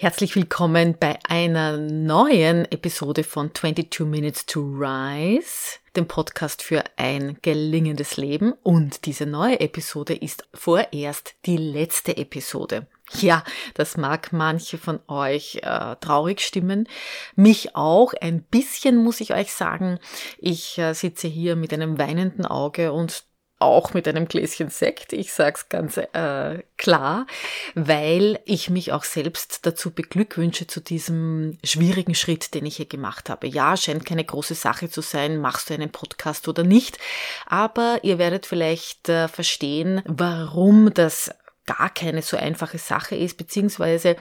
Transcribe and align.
Herzlich 0.00 0.36
willkommen 0.36 0.96
bei 0.96 1.18
einer 1.28 1.76
neuen 1.76 2.70
Episode 2.70 3.24
von 3.24 3.52
22 3.52 4.06
Minutes 4.06 4.46
to 4.46 4.60
Rise, 4.60 5.80
dem 5.96 6.06
Podcast 6.06 6.62
für 6.62 6.84
ein 6.96 7.36
gelingendes 7.42 8.16
Leben. 8.16 8.52
Und 8.62 9.06
diese 9.06 9.26
neue 9.26 9.58
Episode 9.58 10.14
ist 10.14 10.46
vorerst 10.54 11.34
die 11.46 11.56
letzte 11.56 12.16
Episode. 12.16 12.86
Ja, 13.14 13.42
das 13.74 13.96
mag 13.96 14.32
manche 14.32 14.78
von 14.78 15.00
euch 15.08 15.56
äh, 15.64 15.96
traurig 15.96 16.42
stimmen. 16.42 16.88
Mich 17.34 17.74
auch 17.74 18.14
ein 18.20 18.42
bisschen, 18.42 18.98
muss 18.98 19.20
ich 19.20 19.34
euch 19.34 19.52
sagen. 19.52 19.98
Ich 20.38 20.78
äh, 20.78 20.92
sitze 20.92 21.26
hier 21.26 21.56
mit 21.56 21.72
einem 21.72 21.98
weinenden 21.98 22.46
Auge 22.46 22.92
und 22.92 23.24
auch 23.58 23.94
mit 23.94 24.06
einem 24.06 24.28
Gläschen 24.28 24.68
Sekt, 24.68 25.12
ich 25.12 25.32
sag's 25.32 25.68
ganz 25.68 25.96
äh, 25.96 26.62
klar, 26.76 27.26
weil 27.74 28.38
ich 28.44 28.70
mich 28.70 28.92
auch 28.92 29.04
selbst 29.04 29.66
dazu 29.66 29.90
beglückwünsche 29.90 30.66
zu 30.66 30.80
diesem 30.80 31.58
schwierigen 31.64 32.14
Schritt, 32.14 32.54
den 32.54 32.66
ich 32.66 32.76
hier 32.76 32.86
gemacht 32.86 33.30
habe. 33.30 33.46
Ja, 33.46 33.76
scheint 33.76 34.04
keine 34.04 34.24
große 34.24 34.54
Sache 34.54 34.88
zu 34.88 35.00
sein, 35.00 35.40
machst 35.40 35.70
du 35.70 35.74
einen 35.74 35.90
Podcast 35.90 36.46
oder 36.48 36.62
nicht, 36.62 36.98
aber 37.46 37.98
ihr 38.02 38.18
werdet 38.18 38.46
vielleicht 38.46 39.08
äh, 39.08 39.28
verstehen, 39.28 40.02
warum 40.06 40.92
das 40.94 41.30
gar 41.66 41.90
keine 41.90 42.22
so 42.22 42.36
einfache 42.36 42.78
Sache 42.78 43.16
ist, 43.16 43.36
beziehungsweise 43.36 44.16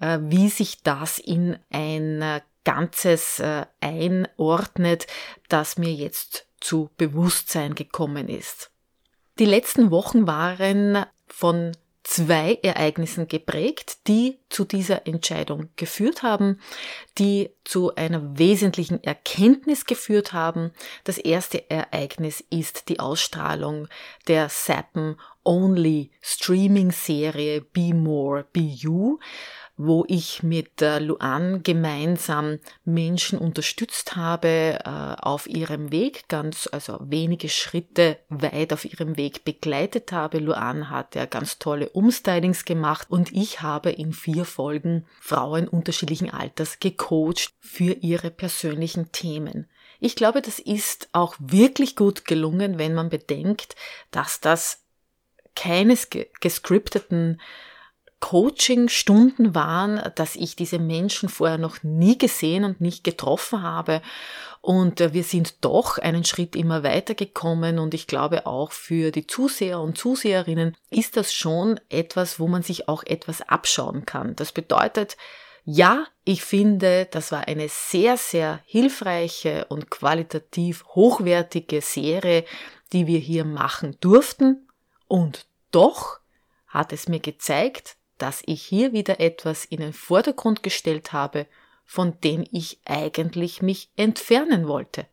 äh, 0.00 0.18
wie 0.20 0.48
sich 0.48 0.82
das 0.82 1.18
in 1.18 1.58
ein 1.70 2.22
äh, 2.22 2.40
Ganzes 2.64 3.40
äh, 3.40 3.66
einordnet, 3.80 5.06
das 5.48 5.76
mir 5.76 5.92
jetzt 5.92 6.46
zu 6.60 6.90
Bewusstsein 6.96 7.74
gekommen 7.74 8.28
ist. 8.28 8.70
Die 9.40 9.46
letzten 9.46 9.90
Wochen 9.90 10.28
waren 10.28 11.06
von 11.26 11.72
zwei 12.04 12.60
Ereignissen 12.62 13.26
geprägt, 13.26 14.06
die 14.06 14.38
zu 14.48 14.64
dieser 14.64 15.08
Entscheidung 15.08 15.70
geführt 15.74 16.22
haben, 16.22 16.60
die 17.18 17.50
zu 17.64 17.94
einer 17.96 18.38
wesentlichen 18.38 19.02
Erkenntnis 19.02 19.86
geführt 19.86 20.32
haben. 20.32 20.70
Das 21.02 21.18
erste 21.18 21.68
Ereignis 21.68 22.44
ist 22.50 22.88
die 22.88 23.00
Ausstrahlung 23.00 23.88
der 24.28 24.50
Sappen 24.50 25.16
Only 25.42 26.12
Streaming 26.20 26.92
Serie 26.92 27.60
Be 27.60 27.92
More 27.92 28.46
Be 28.52 28.60
You 28.60 29.18
wo 29.76 30.04
ich 30.06 30.42
mit 30.42 30.80
Luan 30.80 31.62
gemeinsam 31.62 32.58
Menschen 32.84 33.38
unterstützt 33.38 34.14
habe 34.14 34.78
äh, 34.84 34.88
auf 35.20 35.48
ihrem 35.48 35.90
Weg, 35.90 36.28
ganz, 36.28 36.68
also 36.70 36.98
wenige 37.00 37.48
Schritte 37.48 38.18
weit 38.28 38.72
auf 38.72 38.84
ihrem 38.84 39.16
Weg 39.16 39.44
begleitet 39.44 40.12
habe. 40.12 40.38
Luan 40.38 40.90
hat 40.90 41.14
ja 41.16 41.26
ganz 41.26 41.58
tolle 41.58 41.88
Umstylings 41.88 42.64
gemacht 42.64 43.10
und 43.10 43.32
ich 43.32 43.62
habe 43.62 43.90
in 43.90 44.12
vier 44.12 44.44
Folgen 44.44 45.06
Frauen 45.20 45.66
unterschiedlichen 45.66 46.30
Alters 46.30 46.78
gecoacht 46.78 47.52
für 47.60 47.94
ihre 47.94 48.30
persönlichen 48.30 49.10
Themen. 49.10 49.68
Ich 49.98 50.16
glaube, 50.16 50.42
das 50.42 50.58
ist 50.58 51.08
auch 51.12 51.34
wirklich 51.38 51.96
gut 51.96 52.26
gelungen, 52.26 52.78
wenn 52.78 52.94
man 52.94 53.08
bedenkt, 53.08 53.74
dass 54.10 54.40
das 54.40 54.84
keines 55.56 56.08
gescripteten 56.40 57.40
Coaching-Stunden 58.24 59.54
waren, 59.54 60.00
dass 60.14 60.34
ich 60.34 60.56
diese 60.56 60.78
Menschen 60.78 61.28
vorher 61.28 61.58
noch 61.58 61.82
nie 61.82 62.16
gesehen 62.16 62.64
und 62.64 62.80
nicht 62.80 63.04
getroffen 63.04 63.62
habe. 63.62 64.00
Und 64.62 65.02
äh, 65.02 65.12
wir 65.12 65.24
sind 65.24 65.62
doch 65.62 65.98
einen 65.98 66.24
Schritt 66.24 66.56
immer 66.56 66.82
weiter 66.82 67.14
gekommen 67.14 67.78
und 67.78 67.92
ich 67.92 68.06
glaube 68.06 68.46
auch 68.46 68.72
für 68.72 69.10
die 69.10 69.26
Zuseher 69.26 69.78
und 69.78 69.98
Zuseherinnen 69.98 70.74
ist 70.88 71.18
das 71.18 71.34
schon 71.34 71.78
etwas, 71.90 72.40
wo 72.40 72.48
man 72.48 72.62
sich 72.62 72.88
auch 72.88 73.02
etwas 73.02 73.42
abschauen 73.42 74.06
kann. 74.06 74.34
Das 74.36 74.52
bedeutet, 74.52 75.18
ja, 75.66 76.06
ich 76.24 76.42
finde, 76.42 77.06
das 77.10 77.30
war 77.30 77.46
eine 77.46 77.68
sehr, 77.68 78.16
sehr 78.16 78.60
hilfreiche 78.64 79.66
und 79.66 79.90
qualitativ 79.90 80.86
hochwertige 80.94 81.82
Serie, 81.82 82.46
die 82.94 83.06
wir 83.06 83.18
hier 83.18 83.44
machen 83.44 83.98
durften. 84.00 84.66
Und 85.08 85.44
doch 85.72 86.20
hat 86.68 86.94
es 86.94 87.06
mir 87.06 87.20
gezeigt, 87.20 87.98
dass 88.18 88.42
ich 88.46 88.62
hier 88.62 88.92
wieder 88.92 89.20
etwas 89.20 89.64
in 89.64 89.80
den 89.80 89.92
Vordergrund 89.92 90.62
gestellt 90.62 91.12
habe, 91.12 91.46
von 91.84 92.18
dem 92.20 92.44
ich 92.50 92.78
eigentlich 92.84 93.62
mich 93.62 93.90
entfernen 93.96 94.68
wollte. 94.68 95.06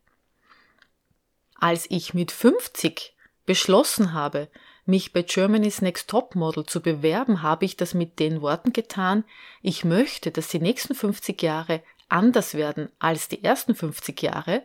Als 1.56 1.86
ich 1.90 2.14
mit 2.14 2.32
50 2.32 3.16
beschlossen 3.46 4.14
habe, 4.14 4.50
mich 4.86 5.14
bei 5.14 5.22
Germany's 5.22 5.82
Next 5.82 6.10
Top 6.10 6.36
Model 6.36 6.66
zu 6.66 6.82
bewerben, 6.82 7.42
habe 7.42 7.66
ich 7.66 7.78
das 7.78 7.94
mit 7.94 8.20
den 8.20 8.42
Worten 8.42 8.74
getan, 8.74 9.24
ich 9.62 9.84
möchte, 9.84 10.32
dass 10.32 10.48
die 10.48 10.60
nächsten 10.60 10.96
50 10.96 11.42
Jahre 11.42 11.84
anders 12.10 12.56
werden 12.56 12.90
als 13.00 13.28
die 13.28 13.44
ersten 13.44 13.76
50 13.76 14.22
Jahre, 14.22 14.64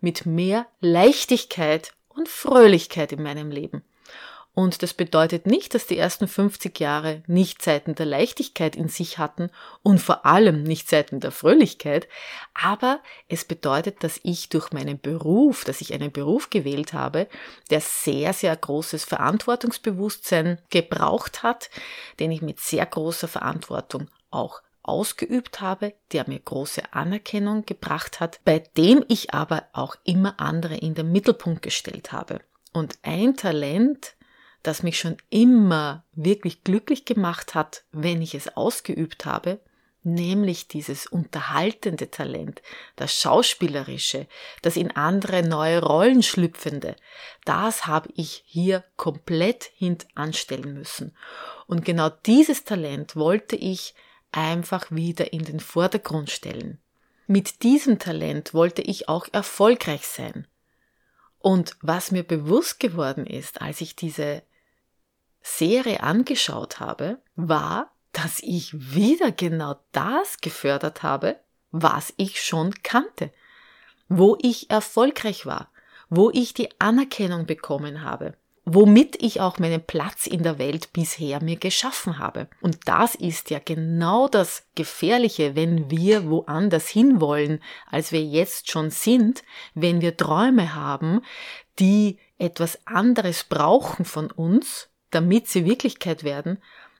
mit 0.00 0.26
mehr 0.26 0.66
Leichtigkeit 0.80 1.94
und 2.08 2.28
Fröhlichkeit 2.28 3.12
in 3.12 3.22
meinem 3.22 3.50
Leben. 3.50 3.82
Und 4.58 4.82
das 4.82 4.94
bedeutet 4.94 5.44
nicht, 5.44 5.74
dass 5.74 5.86
die 5.86 5.98
ersten 5.98 6.26
50 6.26 6.80
Jahre 6.80 7.22
nicht 7.26 7.60
Zeiten 7.60 7.94
der 7.94 8.06
Leichtigkeit 8.06 8.74
in 8.74 8.88
sich 8.88 9.18
hatten 9.18 9.50
und 9.82 9.98
vor 9.98 10.24
allem 10.24 10.62
nicht 10.62 10.88
Zeiten 10.88 11.20
der 11.20 11.30
Fröhlichkeit, 11.30 12.08
aber 12.54 13.00
es 13.28 13.44
bedeutet, 13.44 14.02
dass 14.02 14.18
ich 14.22 14.48
durch 14.48 14.72
meinen 14.72 14.98
Beruf, 14.98 15.66
dass 15.66 15.82
ich 15.82 15.92
einen 15.92 16.10
Beruf 16.10 16.48
gewählt 16.48 16.94
habe, 16.94 17.28
der 17.68 17.82
sehr, 17.82 18.32
sehr 18.32 18.56
großes 18.56 19.04
Verantwortungsbewusstsein 19.04 20.58
gebraucht 20.70 21.42
hat, 21.42 21.68
den 22.18 22.32
ich 22.32 22.40
mit 22.40 22.58
sehr 22.58 22.86
großer 22.86 23.28
Verantwortung 23.28 24.08
auch 24.30 24.62
ausgeübt 24.82 25.60
habe, 25.60 25.92
der 26.12 26.26
mir 26.26 26.38
große 26.40 26.94
Anerkennung 26.94 27.66
gebracht 27.66 28.20
hat, 28.20 28.40
bei 28.46 28.60
dem 28.60 29.04
ich 29.08 29.34
aber 29.34 29.64
auch 29.74 29.96
immer 30.04 30.40
andere 30.40 30.78
in 30.78 30.94
den 30.94 31.12
Mittelpunkt 31.12 31.60
gestellt 31.60 32.12
habe. 32.12 32.40
Und 32.72 32.98
ein 33.02 33.36
Talent, 33.36 34.15
das 34.66 34.82
mich 34.82 34.98
schon 34.98 35.16
immer 35.30 36.04
wirklich 36.12 36.64
glücklich 36.64 37.04
gemacht 37.04 37.54
hat, 37.54 37.84
wenn 37.92 38.20
ich 38.20 38.34
es 38.34 38.56
ausgeübt 38.56 39.24
habe, 39.24 39.60
nämlich 40.02 40.68
dieses 40.68 41.06
unterhaltende 41.06 42.10
Talent, 42.10 42.62
das 42.94 43.14
Schauspielerische, 43.14 44.26
das 44.62 44.76
in 44.76 44.92
andere 44.92 45.42
neue 45.42 45.82
Rollen 45.82 46.22
schlüpfende, 46.22 46.96
das 47.44 47.86
habe 47.86 48.08
ich 48.14 48.42
hier 48.46 48.84
komplett 48.96 49.70
hintanstellen 49.74 50.74
müssen. 50.74 51.16
Und 51.66 51.84
genau 51.84 52.08
dieses 52.08 52.64
Talent 52.64 53.16
wollte 53.16 53.56
ich 53.56 53.94
einfach 54.32 54.90
wieder 54.90 55.32
in 55.32 55.44
den 55.44 55.60
Vordergrund 55.60 56.30
stellen. 56.30 56.78
Mit 57.26 57.62
diesem 57.64 57.98
Talent 57.98 58.54
wollte 58.54 58.82
ich 58.82 59.08
auch 59.08 59.26
erfolgreich 59.32 60.06
sein. 60.06 60.46
Und 61.38 61.76
was 61.80 62.12
mir 62.12 62.22
bewusst 62.22 62.78
geworden 62.80 63.26
ist, 63.26 63.60
als 63.60 63.80
ich 63.80 63.96
diese 63.96 64.42
Serie 65.46 66.02
angeschaut 66.02 66.80
habe, 66.80 67.18
war, 67.36 67.92
dass 68.12 68.40
ich 68.40 68.72
wieder 68.94 69.30
genau 69.30 69.76
das 69.92 70.38
gefördert 70.40 71.02
habe, 71.02 71.36
was 71.70 72.12
ich 72.16 72.42
schon 72.42 72.74
kannte, 72.82 73.30
wo 74.08 74.36
ich 74.42 74.70
erfolgreich 74.70 75.46
war, 75.46 75.70
wo 76.10 76.30
ich 76.30 76.52
die 76.52 76.68
Anerkennung 76.80 77.46
bekommen 77.46 78.02
habe, 78.02 78.34
womit 78.64 79.22
ich 79.22 79.40
auch 79.40 79.58
meinen 79.58 79.82
Platz 79.82 80.26
in 80.26 80.42
der 80.42 80.58
Welt 80.58 80.92
bisher 80.92 81.40
mir 81.40 81.56
geschaffen 81.56 82.18
habe. 82.18 82.48
Und 82.60 82.80
das 82.86 83.14
ist 83.14 83.50
ja 83.50 83.60
genau 83.64 84.28
das 84.28 84.64
Gefährliche, 84.74 85.54
wenn 85.54 85.90
wir 85.90 86.28
woanders 86.28 86.88
hinwollen, 86.88 87.62
als 87.88 88.10
wir 88.10 88.22
jetzt 88.22 88.70
schon 88.70 88.90
sind, 88.90 89.44
wenn 89.74 90.00
wir 90.00 90.16
Träume 90.16 90.74
haben, 90.74 91.22
die 91.78 92.18
etwas 92.36 92.84
anderes 92.86 93.44
brauchen 93.44 94.04
von 94.04 94.30
uns, 94.30 94.88
damit 95.16 95.48
sie 95.48 95.64
Wirklichkeit 95.64 96.24
werden, 96.24 96.58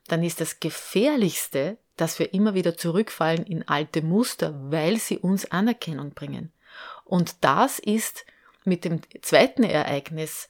dann 0.08 0.22
ist 0.22 0.40
das 0.40 0.58
Gefährlichste, 0.58 1.76
dass 1.98 2.18
wir 2.18 2.32
immer 2.32 2.54
wieder 2.54 2.74
zurückfallen 2.74 3.44
in 3.44 3.68
alte 3.68 4.00
Muster, 4.00 4.58
weil 4.70 4.96
sie 4.96 5.18
uns 5.18 5.50
Anerkennung 5.52 6.12
bringen. 6.12 6.50
Und 7.04 7.44
das 7.44 7.78
ist 7.78 8.24
mit 8.64 8.86
dem 8.86 9.02
zweiten 9.20 9.64
Ereignis, 9.64 10.48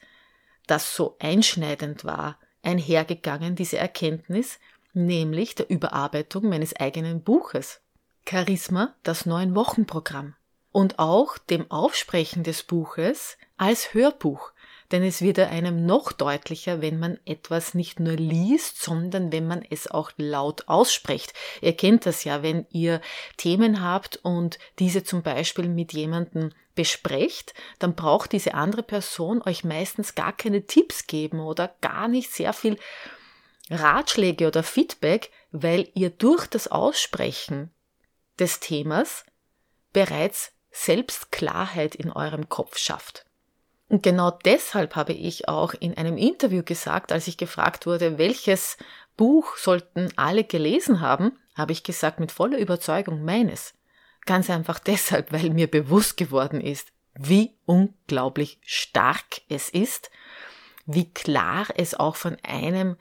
das 0.69 0.95
so 0.95 1.17
einschneidend 1.19 2.05
war, 2.05 2.39
einhergegangen, 2.63 3.57
diese 3.57 3.79
Erkenntnis, 3.79 4.61
nämlich 4.93 5.57
der 5.57 5.69
Überarbeitung 5.69 6.49
meines 6.49 6.77
eigenen 6.77 7.21
Buches. 7.21 7.81
Charisma, 8.29 8.95
das 9.03 9.27
neun 9.27 9.57
Wochenprogramm. 9.57 10.37
Und 10.71 11.01
auch 11.01 11.37
dem 11.37 11.69
Aufsprechen 11.69 12.45
des 12.45 12.63
Buches 12.63 13.39
als 13.57 13.93
Hörbuch 13.93 14.53
denn 14.93 15.03
es 15.03 15.21
wird 15.21 15.39
einem 15.39 15.85
noch 15.87 16.13
deutlicher, 16.13 16.81
wenn 16.81 16.99
man 16.99 17.19
etwas 17.25 17.75
nicht 17.75 18.01
nur 18.01 18.15
liest, 18.15 18.83
sondern 18.83 19.33
wenn 19.33 19.47
man 19.47 19.65
es 19.69 19.91
auch 19.91 20.13
laut 20.17 20.69
ausspricht. 20.69 21.33
Ihr 21.61 21.77
kennt 21.77 22.07
das 22.07 22.25
ja, 22.25 22.43
wenn 22.43 22.67
ihr 22.71 23.01
Themen 23.37 23.83
habt 23.83 24.17
und 24.23 24.59
diese 24.79 25.05
zum 25.05 25.23
Beispiel 25.23 25.69
mit 25.69 25.93
jemandem 25.93 26.51
besprecht, 26.75 27.55
dann 27.79 27.95
braucht 27.95 28.33
diese 28.33 28.55
andere 28.55 28.83
Person 28.83 29.43
euch 29.43 29.65
meistens 29.65 30.15
gar 30.15 30.37
keine 30.37 30.67
Tipps 30.67 31.07
geben 31.07 31.41
oder 31.41 31.75
gar 31.81 32.07
nicht 32.07 32.33
sehr 32.33 32.53
viel 32.53 32.79
Ratschläge 33.71 34.47
oder 34.47 34.63
Feedback, 34.63 35.31
weil 35.51 35.89
ihr 35.95 36.11
durch 36.11 36.47
das 36.47 36.69
Aussprechen 36.69 37.71
des 38.39 38.61
Themas 38.61 39.25
bereits 39.93 40.53
selbst 40.71 41.33
Klarheit 41.33 41.95
in 41.95 42.13
eurem 42.13 42.49
Kopf 42.49 42.79
schafft. 42.79 43.26
Und 43.89 44.03
genau 44.03 44.31
deshalb 44.45 44.97
habe 44.97 45.13
ich 45.13 45.49
auch 45.49 45.75
in 45.75 45.97
einem 45.97 46.17
Interview 46.17 46.63
gesagt, 46.65 47.13
als 47.13 47.29
ich 47.29 47.37
gefragt 47.37 47.87
wurde, 47.87 48.19
welches 48.19 48.77
Buch 49.17 49.57
sollten 49.57 50.11
alle 50.17 50.45
gelesen 50.45 51.01
haben, 51.01 51.39
habe 51.55 51.73
ich 51.73 51.85
gesagt 51.85 52.21
mit 52.21 52.33
voller 52.33 52.59
Überzeugung 52.59 53.25
meines. 53.25 53.75
Ganz 54.25 54.51
einfach 54.51 54.79
deshalb, 54.79 55.33
weil 55.33 55.51
mir 55.51 55.71
bewusst 55.71 56.17
geworden 56.17 56.61
ist, 56.61 56.89
wie 57.15 57.55
unglaublich 57.65 58.59
stark 58.63 59.41
es 59.49 59.71
ist, 59.71 60.11
wie 60.85 61.13
klar 61.13 61.67
es 61.77 61.95
auch 61.95 62.17
von 62.17 62.37
einem 62.43 62.97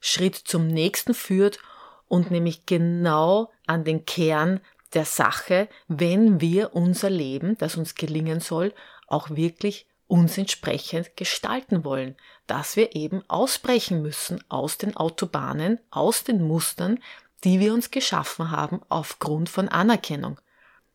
Schritt 0.00 0.36
zum 0.36 0.68
nächsten 0.68 1.14
führt 1.14 1.58
und 2.06 2.30
nämlich 2.30 2.64
genau 2.64 3.50
an 3.66 3.84
den 3.84 4.06
Kern 4.06 4.60
der 4.94 5.04
Sache, 5.04 5.68
wenn 5.88 6.40
wir 6.40 6.74
unser 6.74 7.10
Leben, 7.10 7.58
das 7.58 7.76
uns 7.76 7.94
gelingen 7.94 8.40
soll, 8.40 8.72
auch 9.06 9.30
wirklich 9.30 9.86
uns 10.08 10.36
entsprechend 10.38 11.16
gestalten 11.16 11.84
wollen, 11.84 12.16
dass 12.46 12.76
wir 12.76 12.96
eben 12.96 13.22
ausbrechen 13.28 14.02
müssen 14.02 14.42
aus 14.48 14.78
den 14.78 14.96
Autobahnen, 14.96 15.78
aus 15.90 16.24
den 16.24 16.42
Mustern, 16.42 16.98
die 17.44 17.60
wir 17.60 17.72
uns 17.72 17.90
geschaffen 17.90 18.50
haben 18.50 18.80
aufgrund 18.88 19.48
von 19.48 19.68
Anerkennung. 19.68 20.40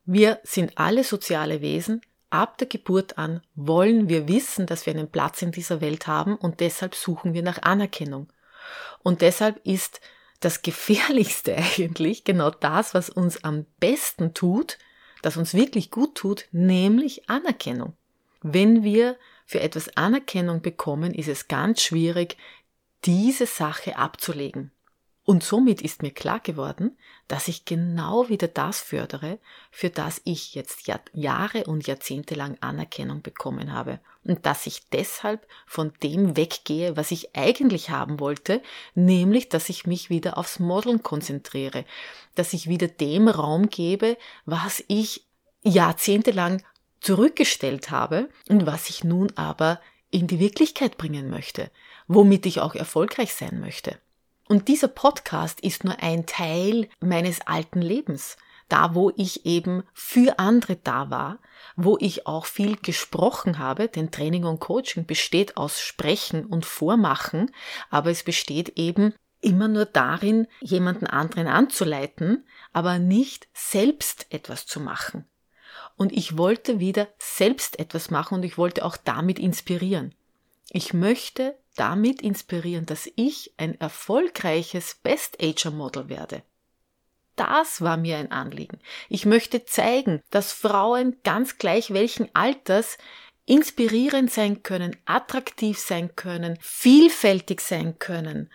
Wir 0.05 0.39
sind 0.43 0.77
alle 0.77 1.03
soziale 1.03 1.61
Wesen. 1.61 2.01
Ab 2.29 2.57
der 2.57 2.67
Geburt 2.67 3.17
an 3.17 3.41
wollen 3.55 4.09
wir 4.09 4.27
wissen, 4.27 4.65
dass 4.65 4.85
wir 4.85 4.93
einen 4.93 5.09
Platz 5.09 5.41
in 5.41 5.51
dieser 5.51 5.79
Welt 5.79 6.07
haben 6.07 6.35
und 6.35 6.59
deshalb 6.59 6.95
suchen 6.95 7.33
wir 7.33 7.43
nach 7.43 7.61
Anerkennung. 7.61 8.33
Und 9.03 9.21
deshalb 9.21 9.65
ist 9.65 10.01
das 10.39 10.63
Gefährlichste 10.63 11.55
eigentlich 11.77 12.23
genau 12.23 12.49
das, 12.49 12.93
was 12.93 13.09
uns 13.09 13.43
am 13.43 13.65
besten 13.79 14.33
tut, 14.33 14.79
das 15.21 15.37
uns 15.37 15.53
wirklich 15.53 15.91
gut 15.91 16.15
tut, 16.15 16.47
nämlich 16.51 17.29
Anerkennung. 17.29 17.95
Wenn 18.43 18.83
wir 18.83 19.17
für 19.45 19.61
etwas 19.61 19.95
Anerkennung 19.97 20.61
bekommen, 20.61 21.13
ist 21.13 21.27
es 21.29 21.47
ganz 21.47 21.81
schwierig, 21.81 22.37
diese 23.05 23.45
Sache 23.45 23.97
abzulegen. 23.97 24.71
Und 25.25 25.41
somit 25.41 25.81
ist 25.81 26.01
mir 26.01 26.11
klar 26.11 26.41
geworden, 26.41 26.97
dass 27.29 27.47
ich 27.47 27.63
genau 27.63 28.27
wieder 28.27 28.49
das 28.49 28.81
fördere, 28.81 29.39
für 29.71 29.89
das 29.89 30.19
ich 30.25 30.53
jetzt 30.53 30.85
Jahre 31.13 31.63
und 31.63 31.87
Jahrzehnte 31.87 32.35
lang 32.35 32.57
Anerkennung 32.59 33.21
bekommen 33.21 33.71
habe. 33.71 34.01
Und 34.25 34.45
dass 34.45 34.67
ich 34.67 34.89
deshalb 34.89 35.47
von 35.65 35.93
dem 36.03 36.35
weggehe, 36.35 36.97
was 36.97 37.11
ich 37.11 37.37
eigentlich 37.37 37.89
haben 37.89 38.19
wollte, 38.19 38.61
nämlich, 38.95 39.47
dass 39.47 39.69
ich 39.69 39.87
mich 39.87 40.09
wieder 40.09 40.37
aufs 40.37 40.59
Modeln 40.59 41.03
konzentriere, 41.03 41.85
dass 42.35 42.51
ich 42.51 42.67
wieder 42.67 42.89
dem 42.89 43.29
Raum 43.29 43.69
gebe, 43.69 44.17
was 44.45 44.83
ich 44.89 45.25
jahrzehntelang 45.63 46.61
zurückgestellt 47.03 47.91
habe 47.91 48.29
und 48.49 48.65
was 48.65 48.89
ich 48.89 49.03
nun 49.03 49.31
aber 49.35 49.79
in 50.09 50.27
die 50.27 50.39
Wirklichkeit 50.39 50.97
bringen 50.97 51.29
möchte, 51.29 51.69
womit 52.07 52.45
ich 52.45 52.61
auch 52.61 52.75
erfolgreich 52.75 53.33
sein 53.33 53.59
möchte. 53.59 53.97
Und 54.47 54.67
dieser 54.67 54.87
Podcast 54.87 55.59
ist 55.61 55.83
nur 55.83 56.01
ein 56.01 56.25
Teil 56.25 56.89
meines 56.99 57.41
alten 57.41 57.81
Lebens, 57.81 58.37
da 58.69 58.95
wo 58.95 59.11
ich 59.15 59.45
eben 59.45 59.83
für 59.93 60.39
andere 60.39 60.77
da 60.77 61.09
war, 61.09 61.39
wo 61.75 61.97
ich 61.99 62.25
auch 62.25 62.45
viel 62.45 62.77
gesprochen 62.77 63.59
habe, 63.59 63.87
denn 63.87 64.11
Training 64.11 64.45
und 64.45 64.59
Coaching 64.59 65.05
besteht 65.05 65.57
aus 65.57 65.81
Sprechen 65.81 66.45
und 66.45 66.65
Vormachen, 66.65 67.51
aber 67.89 68.11
es 68.11 68.23
besteht 68.23 68.77
eben 68.77 69.13
immer 69.41 69.67
nur 69.67 69.85
darin, 69.85 70.47
jemanden 70.61 71.07
anderen 71.07 71.47
anzuleiten, 71.47 72.45
aber 72.71 72.99
nicht 72.99 73.47
selbst 73.53 74.27
etwas 74.29 74.65
zu 74.65 74.79
machen 74.79 75.25
und 75.95 76.11
ich 76.11 76.37
wollte 76.37 76.79
wieder 76.79 77.07
selbst 77.19 77.79
etwas 77.79 78.09
machen 78.09 78.35
und 78.35 78.43
ich 78.43 78.57
wollte 78.57 78.85
auch 78.85 78.97
damit 78.97 79.39
inspirieren. 79.39 80.13
Ich 80.69 80.93
möchte 80.93 81.57
damit 81.75 82.21
inspirieren, 82.21 82.85
dass 82.85 83.09
ich 83.15 83.53
ein 83.57 83.79
erfolgreiches 83.79 84.95
Best-Ager-Model 84.95 86.09
werde. 86.09 86.43
Das 87.35 87.81
war 87.81 87.97
mir 87.97 88.17
ein 88.17 88.31
Anliegen. 88.31 88.79
Ich 89.09 89.25
möchte 89.25 89.65
zeigen, 89.65 90.21
dass 90.29 90.51
Frauen 90.51 91.17
ganz 91.23 91.57
gleich 91.57 91.91
welchen 91.91 92.33
Alters 92.35 92.97
inspirierend 93.45 94.31
sein 94.31 94.63
können, 94.63 94.95
attraktiv 95.05 95.79
sein 95.79 96.15
können, 96.15 96.57
vielfältig 96.61 97.61
sein 97.61 97.97
können, 97.99 98.51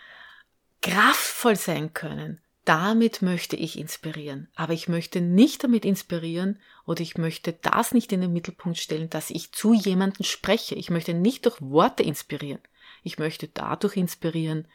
kraftvoll 0.80 1.56
sein 1.56 1.92
können, 1.92 2.40
damit 2.68 3.22
möchte 3.22 3.56
ich 3.56 3.78
inspirieren. 3.78 4.48
Aber 4.54 4.74
ich 4.74 4.88
möchte 4.88 5.22
nicht 5.22 5.64
damit 5.64 5.86
inspirieren 5.86 6.60
oder 6.84 7.00
ich 7.00 7.16
möchte 7.16 7.54
das 7.54 7.92
nicht 7.92 8.12
in 8.12 8.20
den 8.20 8.34
Mittelpunkt 8.34 8.76
stellen, 8.76 9.08
dass 9.08 9.30
ich 9.30 9.52
zu 9.52 9.72
jemandem 9.72 10.22
spreche. 10.26 10.74
Ich 10.74 10.90
möchte 10.90 11.14
nicht 11.14 11.46
durch 11.46 11.62
Worte 11.62 12.02
inspirieren. 12.02 12.60
Ich 13.02 13.18
möchte 13.18 13.48
dadurch 13.48 13.96
inspirieren 13.96 14.68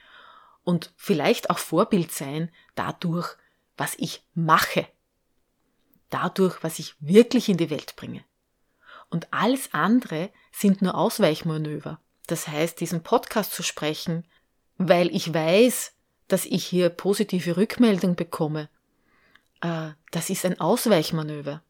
und 0.63 0.91
vielleicht 0.95 1.51
auch 1.51 1.59
Vorbild 1.59 2.11
sein 2.11 2.49
dadurch, 2.73 3.37
was 3.77 3.93
ich 3.99 4.23
mache. 4.33 4.87
Dadurch, 6.09 6.63
was 6.63 6.79
ich 6.79 6.95
wirklich 6.99 7.47
in 7.47 7.57
die 7.57 7.69
Welt 7.69 7.95
bringe. 7.95 8.23
Und 9.11 9.31
alles 9.31 9.71
andere 9.71 10.31
sind 10.51 10.81
nur 10.81 10.95
Ausweichmanöver. 10.95 11.99
Das 12.25 12.47
heißt, 12.47 12.79
diesen 12.79 13.03
Podcast 13.03 13.51
zu 13.51 13.61
sprechen, 13.61 14.25
weil 14.77 15.15
ich 15.15 15.31
weiß, 15.31 15.93
dass 16.33 16.45
ich 16.45 16.65
hier 16.65 16.89
positive 16.89 17.57
Rückmeldung 17.57 18.15
bekomme, 18.15 18.67
äh, 19.61 19.91
das 20.09 20.31
ist 20.31 20.47
ein 20.47 20.59
Ausweichmanöver. 20.59 21.61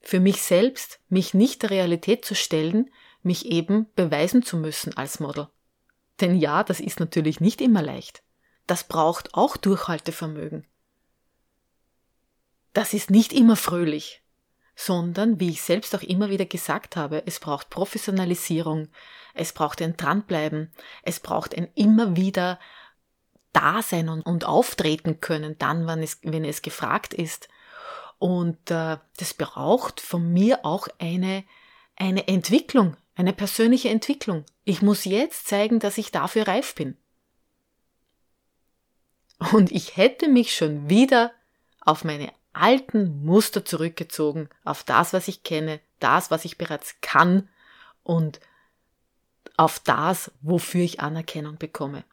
Für 0.00 0.18
mich 0.18 0.42
selbst, 0.42 0.98
mich 1.08 1.32
nicht 1.32 1.62
der 1.62 1.70
Realität 1.70 2.24
zu 2.24 2.34
stellen, 2.34 2.90
mich 3.22 3.46
eben 3.46 3.86
beweisen 3.94 4.42
zu 4.42 4.56
müssen 4.56 4.96
als 4.96 5.20
Model. 5.20 5.46
Denn 6.20 6.34
ja, 6.34 6.64
das 6.64 6.80
ist 6.80 6.98
natürlich 6.98 7.38
nicht 7.40 7.60
immer 7.60 7.82
leicht. 7.82 8.24
Das 8.66 8.82
braucht 8.82 9.34
auch 9.34 9.56
Durchhaltevermögen. 9.56 10.66
Das 12.72 12.92
ist 12.92 13.10
nicht 13.10 13.32
immer 13.32 13.54
fröhlich, 13.54 14.24
sondern, 14.74 15.38
wie 15.38 15.50
ich 15.50 15.62
selbst 15.62 15.94
auch 15.94 16.02
immer 16.02 16.30
wieder 16.30 16.46
gesagt 16.46 16.96
habe, 16.96 17.22
es 17.26 17.38
braucht 17.38 17.70
Professionalisierung, 17.70 18.88
es 19.34 19.52
braucht 19.52 19.80
ein 19.80 19.96
Dranbleiben, 19.96 20.72
es 21.04 21.20
braucht 21.20 21.56
ein 21.56 21.68
immer 21.76 22.16
wieder 22.16 22.58
da 23.52 23.82
sein 23.82 24.08
und, 24.08 24.22
und 24.22 24.44
auftreten 24.44 25.20
können, 25.20 25.58
dann, 25.58 25.86
wenn 25.86 26.02
es, 26.02 26.18
wenn 26.22 26.44
es 26.44 26.62
gefragt 26.62 27.14
ist. 27.14 27.48
Und 28.18 28.70
äh, 28.70 28.98
das 29.16 29.34
braucht 29.34 30.00
von 30.00 30.32
mir 30.32 30.64
auch 30.64 30.88
eine, 30.98 31.44
eine 31.96 32.28
Entwicklung, 32.28 32.96
eine 33.14 33.32
persönliche 33.32 33.88
Entwicklung. 33.88 34.44
Ich 34.64 34.82
muss 34.82 35.04
jetzt 35.04 35.48
zeigen, 35.48 35.80
dass 35.80 35.98
ich 35.98 36.12
dafür 36.12 36.46
reif 36.46 36.74
bin. 36.74 36.96
Und 39.52 39.72
ich 39.72 39.96
hätte 39.96 40.28
mich 40.28 40.54
schon 40.54 40.90
wieder 40.90 41.32
auf 41.80 42.04
meine 42.04 42.30
alten 42.52 43.24
Muster 43.24 43.64
zurückgezogen, 43.64 44.48
auf 44.64 44.84
das, 44.84 45.12
was 45.12 45.28
ich 45.28 45.42
kenne, 45.42 45.80
das, 45.98 46.30
was 46.30 46.44
ich 46.44 46.58
bereits 46.58 46.96
kann 47.00 47.48
und 48.02 48.40
auf 49.56 49.78
das, 49.78 50.30
wofür 50.40 50.82
ich 50.82 51.00
Anerkennung 51.00 51.58
bekomme. 51.58 52.04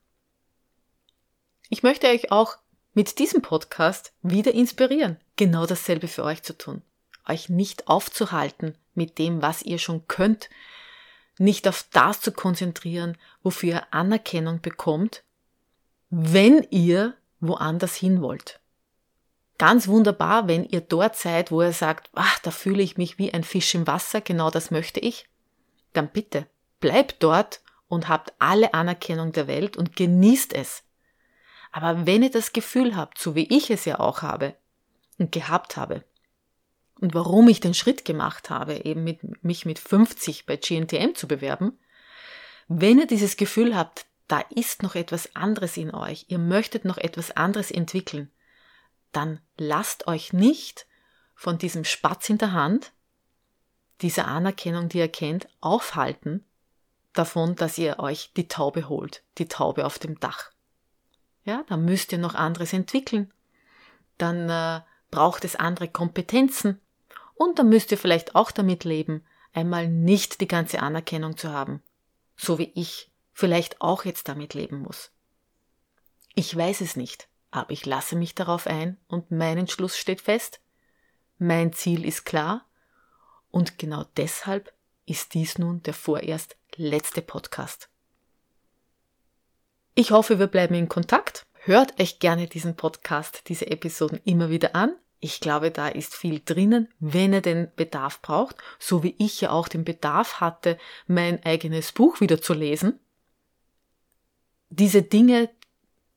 Ich 1.70 1.84
möchte 1.84 2.08
euch 2.08 2.32
auch 2.32 2.58
mit 2.94 3.20
diesem 3.20 3.42
Podcast 3.42 4.14
wieder 4.22 4.54
inspirieren, 4.54 5.18
genau 5.36 5.66
dasselbe 5.66 6.08
für 6.08 6.24
euch 6.24 6.42
zu 6.44 6.58
tun. 6.58 6.82
Euch 7.28 7.50
nicht 7.50 7.88
aufzuhalten 7.88 8.78
mit 8.94 9.18
dem, 9.18 9.42
was 9.42 9.62
ihr 9.62 9.78
schon 9.78 10.08
könnt, 10.08 10.50
nicht 11.38 11.68
auf 11.68 11.86
das 11.92 12.22
zu 12.22 12.32
konzentrieren, 12.32 13.18
wofür 13.44 13.70
ihr 13.70 13.94
Anerkennung 13.94 14.62
bekommt, 14.62 15.24
wenn 16.10 16.66
ihr 16.72 17.16
woanders 17.40 17.96
hin 17.96 18.22
wollt. 18.22 18.60
Ganz 19.58 19.88
wunderbar, 19.88 20.48
wenn 20.48 20.64
ihr 20.64 20.82
dort 20.82 21.16
seid, 21.16 21.52
wo 21.52 21.62
ihr 21.62 21.74
sagt, 21.74 22.10
ach, 22.14 22.40
da 22.40 22.52
fühle 22.52 22.82
ich 22.82 22.98
mich 22.98 23.18
wie 23.18 23.34
ein 23.34 23.44
Fisch 23.44 23.76
im 23.76 23.88
Wasser, 23.88 24.22
genau 24.22 24.50
das 24.50 24.72
möchte 24.72 25.00
ich. 25.00 25.28
Dann 25.94 26.10
bitte, 26.10 26.48
bleibt 26.80 27.22
dort 27.24 27.62
und 27.88 28.08
habt 28.08 28.34
alle 28.40 28.74
Anerkennung 28.74 29.34
der 29.34 29.48
Welt 29.48 29.76
und 29.76 29.96
genießt 29.96 30.54
es. 30.54 30.84
Aber 31.77 32.07
wenn 32.07 32.24
ihr 32.24 32.31
das 32.31 32.53
Gefühl 32.53 32.96
habt, 32.96 33.19
so 33.19 33.36
wie 33.36 33.55
ich 33.55 33.69
es 33.69 33.86
ja 33.86 34.00
auch 34.00 34.24
habe 34.24 34.55
und 35.19 35.31
gehabt 35.31 35.77
habe, 35.77 36.03
und 37.00 37.13
warum 37.13 37.48
ich 37.50 37.60
den 37.60 37.75
Schritt 37.75 38.03
gemacht 38.03 38.50
habe, 38.50 38.84
eben 38.84 39.03
mit, 39.03 39.43
mich 39.43 39.67
mit 39.67 39.77
50 39.77 40.48
bei 40.48 40.57
GNTM 40.57 41.13
zu 41.13 41.27
bewerben, 41.27 41.77
wenn 42.67 42.98
ihr 42.98 43.05
dieses 43.05 43.38
Gefühl 43.38 43.77
habt, 43.77 44.07
da 44.27 44.39
ist 44.50 44.81
noch 44.81 44.96
etwas 44.96 45.36
anderes 45.36 45.77
in 45.77 45.93
euch, 45.93 46.25
ihr 46.29 46.39
möchtet 46.39 46.84
noch 46.84 46.98
etwas 46.98 47.29
anderes 47.38 47.69
entwickeln, 47.69 48.31
dann 49.12 49.39
lasst 49.55 50.07
euch 50.07 50.34
nicht 50.34 50.88
von 51.36 51.60
diesem 51.60 51.84
Spatz 51.84 52.27
in 52.27 52.39
der 52.39 52.53
Hand, 52.53 52.91
dieser 54.01 54.25
Anerkennung, 54.25 54.89
die 54.89 54.98
ihr 54.98 55.10
kennt, 55.10 55.48
aufhalten 55.62 56.43
davon, 57.13 57.55
dass 57.55 57.77
ihr 57.77 58.00
euch 58.00 58.31
die 58.36 58.48
Taube 58.48 58.89
holt, 58.89 59.22
die 59.38 59.48
Taube 59.48 59.86
auf 59.86 60.00
dem 60.00 60.19
Dach. 60.19 60.57
Ja, 61.48 61.63
da 61.68 61.77
müsst 61.77 62.12
ihr 62.12 62.18
noch 62.18 62.36
anderes 62.36 62.74
entwickeln. 62.74 63.32
dann 64.18 64.50
äh, 64.50 64.82
braucht 65.12 65.46
es 65.46 65.56
andere 65.56 65.88
Kompetenzen 65.88 66.82
und 67.36 67.58
dann 67.58 67.70
müsst 67.70 67.92
ihr 67.92 67.98
vielleicht 67.98 68.36
auch 68.36 68.51
damit 68.51 68.84
leben, 68.84 69.24
einmal 69.54 69.88
nicht 69.88 70.42
die 70.42 70.48
ganze 70.48 70.82
Anerkennung 70.82 71.38
zu 71.38 71.54
haben, 71.54 71.82
so 72.36 72.60
wie 72.60 72.72
ich 72.75 73.12
vielleicht 73.32 73.80
auch 73.80 74.04
jetzt 74.04 74.27
damit 74.27 74.56
leben 74.56 74.82
muss. 74.82 75.12
Ich 76.36 76.54
weiß 76.54 76.82
es 76.82 76.98
nicht, 76.98 77.30
aber 77.50 77.72
ich 77.72 77.86
lasse 77.86 78.18
mich 78.18 78.36
darauf 78.36 78.68
ein 78.68 78.98
und 79.08 79.32
mein 79.32 79.58
Entschluss 79.58 79.98
steht 79.98 80.20
fest. 80.20 80.60
Mein 81.38 81.72
Ziel 81.72 82.04
ist 82.04 82.25
klar 82.25 82.66
und 83.51 83.77
genau 83.77 84.04
deshalb 84.18 84.74
ist 85.06 85.34
dies 85.34 85.58
nun 85.58 85.82
der 85.84 85.94
vorerst 85.94 86.58
letzte 86.75 87.22
Podcast. 87.22 87.89
Ich 90.00 90.12
hoffe, 90.12 90.38
wir 90.38 90.46
bleiben 90.46 90.75
in 90.75 90.89
Kontakt. 90.89 91.48
Hört 91.54 92.00
euch 92.00 92.20
gerne 92.20 92.46
diesen 92.46 92.75
Podcast, 92.75 93.50
diese 93.50 93.66
Episoden 93.66 94.20
immer 94.25 94.51
wieder 94.51 94.75
an. 94.75 94.96
Ich 95.20 95.39
glaube, 95.39 95.72
da 95.72 95.88
ist 95.88 96.13
viel 96.13 96.39
drinnen, 96.46 96.88
wenn 97.00 97.34
ihr 97.34 97.42
den 97.42 97.72
Bedarf 97.75 98.22
braucht, 98.22 98.58
so 98.77 99.01
wie 99.01 99.16
ich 99.18 99.42
ja 99.42 99.50
auch 99.50 99.68
den 99.68 99.86
Bedarf 99.86 100.39
hatte, 100.39 100.77
mein 101.08 101.44
eigenes 101.44 101.94
Buch 101.94 102.22
wieder 102.22 102.39
zu 102.39 102.54
lesen. 102.54 103.00
Diese 104.70 105.01
Dinge 105.01 105.50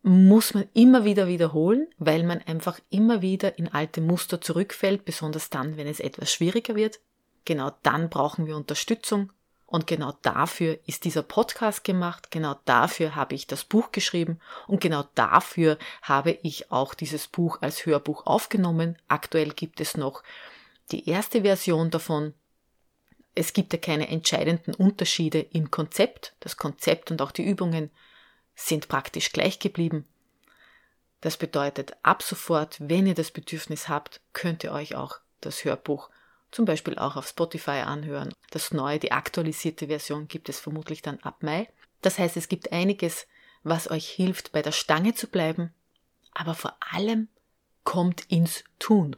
muss 0.02 0.52
man 0.52 0.68
immer 0.74 1.06
wieder 1.06 1.26
wiederholen, 1.26 1.86
weil 1.96 2.22
man 2.22 2.42
einfach 2.42 2.80
immer 2.90 3.22
wieder 3.22 3.58
in 3.58 3.68
alte 3.68 4.02
Muster 4.02 4.42
zurückfällt, 4.42 5.06
besonders 5.06 5.48
dann, 5.48 5.78
wenn 5.78 5.86
es 5.86 6.00
etwas 6.00 6.30
schwieriger 6.30 6.74
wird. 6.74 7.00
Genau 7.46 7.70
dann 7.82 8.10
brauchen 8.10 8.44
wir 8.44 8.58
Unterstützung 8.58 9.32
und 9.70 9.86
genau 9.86 10.12
dafür 10.22 10.80
ist 10.86 11.04
dieser 11.04 11.22
Podcast 11.22 11.84
gemacht, 11.84 12.32
genau 12.32 12.56
dafür 12.64 13.14
habe 13.14 13.36
ich 13.36 13.46
das 13.46 13.62
Buch 13.62 13.92
geschrieben 13.92 14.40
und 14.66 14.80
genau 14.80 15.04
dafür 15.14 15.78
habe 16.02 16.32
ich 16.42 16.72
auch 16.72 16.92
dieses 16.92 17.28
Buch 17.28 17.62
als 17.62 17.86
Hörbuch 17.86 18.26
aufgenommen. 18.26 18.98
Aktuell 19.06 19.50
gibt 19.50 19.80
es 19.80 19.96
noch 19.96 20.24
die 20.90 21.08
erste 21.08 21.42
Version 21.42 21.90
davon. 21.90 22.34
Es 23.36 23.52
gibt 23.52 23.72
ja 23.72 23.78
keine 23.78 24.08
entscheidenden 24.08 24.74
Unterschiede 24.74 25.38
im 25.38 25.70
Konzept. 25.70 26.34
Das 26.40 26.56
Konzept 26.56 27.12
und 27.12 27.22
auch 27.22 27.30
die 27.30 27.44
Übungen 27.44 27.92
sind 28.56 28.88
praktisch 28.88 29.30
gleich 29.30 29.60
geblieben. 29.60 30.04
Das 31.20 31.36
bedeutet, 31.36 31.92
ab 32.02 32.24
sofort, 32.24 32.76
wenn 32.80 33.06
ihr 33.06 33.14
das 33.14 33.30
Bedürfnis 33.30 33.88
habt, 33.88 34.20
könnt 34.32 34.64
ihr 34.64 34.72
euch 34.72 34.96
auch 34.96 35.20
das 35.40 35.64
Hörbuch 35.64 36.10
zum 36.50 36.64
Beispiel 36.64 36.98
auch 36.98 37.16
auf 37.16 37.28
Spotify 37.28 37.82
anhören. 37.82 38.32
Das 38.50 38.72
neue, 38.72 38.98
die 38.98 39.12
aktualisierte 39.12 39.86
Version 39.86 40.28
gibt 40.28 40.48
es 40.48 40.58
vermutlich 40.58 41.02
dann 41.02 41.18
ab 41.20 41.42
Mai. 41.42 41.68
Das 42.02 42.18
heißt, 42.18 42.36
es 42.36 42.48
gibt 42.48 42.72
einiges, 42.72 43.26
was 43.62 43.90
euch 43.90 44.08
hilft, 44.08 44.52
bei 44.52 44.62
der 44.62 44.72
Stange 44.72 45.14
zu 45.14 45.28
bleiben, 45.28 45.72
aber 46.32 46.54
vor 46.54 46.76
allem 46.92 47.28
kommt 47.84 48.22
ins 48.30 48.64
Tun. 48.78 49.16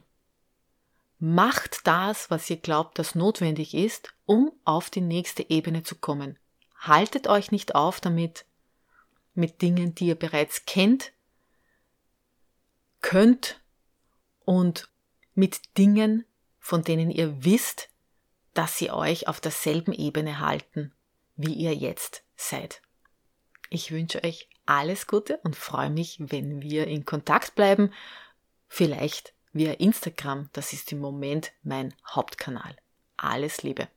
Macht 1.19 1.87
das, 1.87 2.29
was 2.29 2.49
ihr 2.49 2.57
glaubt, 2.57 2.99
das 2.99 3.15
notwendig 3.15 3.73
ist, 3.73 4.13
um 4.25 4.51
auf 4.65 4.89
die 4.89 5.01
nächste 5.01 5.49
Ebene 5.49 5.83
zu 5.83 5.95
kommen. 5.95 6.37
Haltet 6.77 7.27
euch 7.27 7.51
nicht 7.51 7.75
auf 7.75 8.01
damit, 8.01 8.45
mit 9.33 9.61
Dingen, 9.61 9.95
die 9.95 10.07
ihr 10.07 10.15
bereits 10.15 10.65
kennt, 10.65 11.13
könnt 13.01 13.61
und 14.45 14.89
mit 15.33 15.77
Dingen, 15.77 16.25
von 16.63 16.81
denen 16.81 17.11
ihr 17.11 17.43
wisst, 17.43 17.89
dass 18.53 18.77
sie 18.77 18.89
euch 18.89 19.27
auf 19.27 19.41
derselben 19.41 19.91
Ebene 19.91 20.39
halten, 20.39 20.93
wie 21.35 21.53
ihr 21.53 21.75
jetzt 21.75 22.23
seid. 22.37 22.81
Ich 23.69 23.91
wünsche 23.91 24.23
euch 24.23 24.47
alles 24.65 25.05
Gute 25.05 25.39
und 25.43 25.57
freue 25.57 25.89
mich, 25.89 26.15
wenn 26.19 26.61
wir 26.61 26.87
in 26.87 27.03
Kontakt 27.03 27.55
bleiben. 27.55 27.91
Vielleicht 28.69 29.33
via 29.51 29.73
Instagram, 29.73 30.49
das 30.53 30.71
ist 30.71 30.89
im 30.93 30.99
Moment 30.99 31.51
mein 31.63 31.93
Hauptkanal. 32.07 32.77
Alles 33.17 33.61
Liebe. 33.63 33.89